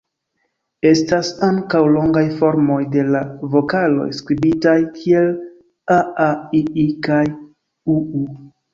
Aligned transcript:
Estas 0.91 1.29
ankaŭ 1.47 1.81
longaj 1.97 2.23
formoj 2.39 2.79
de 2.97 3.05
la 3.17 3.23
vokaloj, 3.57 4.09
skribitaj 4.23 4.77
kiel 4.99 5.33
'aa', 6.01 6.35
'ii' 6.35 6.91
kaj 7.11 7.25
'uu'. 7.41 8.23